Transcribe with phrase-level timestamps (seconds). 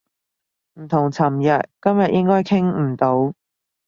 [0.79, 3.35] 唔同尋日，今日應該傾唔到